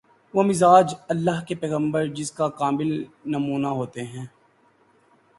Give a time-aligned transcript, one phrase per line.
[0.33, 3.03] وہ مزاج‘ اللہ کے پیغمبر جس کا کامل
[3.25, 4.25] نمونہ ہوتے ہیں۔